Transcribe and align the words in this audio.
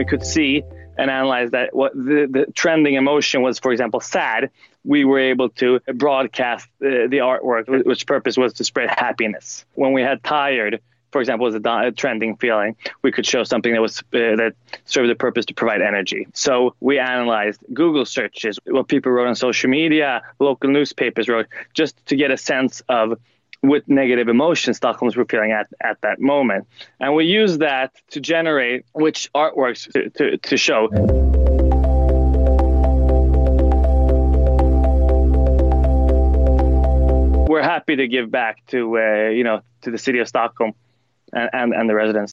we 0.00 0.04
could 0.06 0.24
see 0.24 0.62
and 0.96 1.10
analyze 1.10 1.50
that 1.50 1.74
what 1.74 1.92
the, 1.94 2.26
the 2.30 2.52
trending 2.54 2.94
emotion 2.94 3.42
was, 3.42 3.58
for 3.58 3.70
example, 3.70 4.00
sad, 4.00 4.50
we 4.82 5.04
were 5.04 5.18
able 5.18 5.50
to 5.50 5.80
broadcast 5.94 6.66
uh, 6.82 7.06
the 7.08 7.18
artwork, 7.18 7.84
which 7.84 8.06
purpose 8.06 8.36
was 8.38 8.54
to 8.54 8.64
spread 8.64 8.88
happiness. 8.90 9.64
When 9.74 9.92
we 9.92 10.00
had 10.00 10.24
tired, 10.24 10.80
for 11.12 11.20
example, 11.20 11.46
was 11.46 11.54
a, 11.54 11.92
trending 11.92 12.36
feeling, 12.36 12.76
we 13.02 13.10
could 13.12 13.26
show 13.26 13.44
something 13.44 13.72
that 13.72 13.80
was 13.80 14.00
uh, 14.00 14.36
that 14.36 14.54
served 14.84 15.10
the 15.10 15.14
purpose 15.14 15.44
to 15.46 15.54
provide 15.54 15.82
energy. 15.82 16.26
So 16.34 16.74
we 16.80 16.98
analyzed 16.98 17.60
Google 17.72 18.04
searches, 18.04 18.58
what 18.64 18.88
people 18.88 19.12
wrote 19.12 19.28
on 19.28 19.34
social 19.34 19.70
media, 19.70 20.22
local 20.38 20.70
newspapers 20.70 21.28
wrote, 21.28 21.46
just 21.74 22.04
to 22.06 22.16
get 22.16 22.30
a 22.30 22.36
sense 22.36 22.82
of 22.88 23.18
with 23.62 23.86
negative 23.88 24.28
emotions 24.28 24.80
Stockholmers 24.80 25.16
were 25.16 25.26
feeling 25.26 25.52
at, 25.52 25.66
at 25.82 26.00
that 26.00 26.18
moment. 26.18 26.66
And 26.98 27.14
we 27.14 27.26
use 27.26 27.58
that 27.58 27.92
to 28.10 28.20
generate 28.20 28.86
which 28.92 29.30
artworks 29.34 29.90
to, 29.92 30.10
to, 30.10 30.38
to 30.38 30.56
show. 30.56 30.88
We're 37.48 37.62
happy 37.62 37.96
to 37.96 38.06
give 38.08 38.30
back 38.30 38.64
to, 38.68 38.98
uh, 38.98 39.28
you 39.28 39.44
know, 39.44 39.60
to 39.82 39.90
the 39.90 39.98
city 39.98 40.20
of 40.20 40.28
Stockholm 40.28 40.72
and, 41.32 41.50
and, 41.52 41.74
and 41.74 41.88
the 41.88 41.94
residents. 41.94 42.28